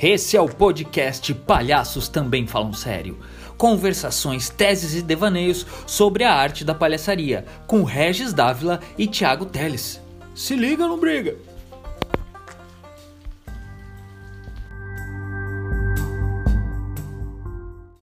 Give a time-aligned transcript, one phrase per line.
[0.00, 3.18] Esse é o podcast Palhaços Também Falam Sério.
[3.56, 10.00] Conversações, teses e devaneios sobre a arte da palhaçaria, com Regis Dávila e Thiago Teles.
[10.36, 11.36] Se liga, não briga!